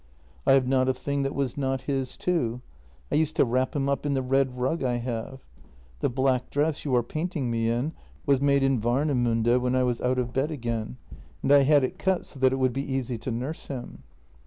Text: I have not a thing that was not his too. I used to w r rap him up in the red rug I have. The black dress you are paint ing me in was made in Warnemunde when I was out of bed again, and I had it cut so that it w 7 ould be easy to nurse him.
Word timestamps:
I 0.47 0.53
have 0.53 0.67
not 0.67 0.89
a 0.89 0.95
thing 0.95 1.21
that 1.21 1.35
was 1.35 1.55
not 1.55 1.81
his 1.81 2.17
too. 2.17 2.61
I 3.11 3.15
used 3.17 3.35
to 3.35 3.43
w 3.43 3.51
r 3.53 3.61
rap 3.61 3.75
him 3.75 3.87
up 3.87 4.03
in 4.03 4.15
the 4.15 4.23
red 4.23 4.57
rug 4.57 4.81
I 4.83 4.95
have. 4.95 5.45
The 5.99 6.09
black 6.09 6.49
dress 6.49 6.83
you 6.83 6.95
are 6.95 7.03
paint 7.03 7.35
ing 7.35 7.51
me 7.51 7.69
in 7.69 7.93
was 8.25 8.41
made 8.41 8.63
in 8.63 8.81
Warnemunde 8.81 9.61
when 9.61 9.75
I 9.75 9.83
was 9.83 10.01
out 10.01 10.17
of 10.17 10.33
bed 10.33 10.49
again, 10.49 10.97
and 11.43 11.51
I 11.51 11.61
had 11.61 11.83
it 11.83 11.99
cut 11.99 12.25
so 12.25 12.39
that 12.39 12.47
it 12.47 12.57
w 12.57 12.65
7 12.67 12.69
ould 12.69 12.73
be 12.73 12.91
easy 12.91 13.19
to 13.19 13.29
nurse 13.29 13.67
him. 13.67 14.01